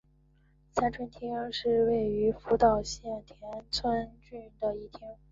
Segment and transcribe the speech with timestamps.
[0.71, 5.07] 三春町是位于福岛县田村郡的一町。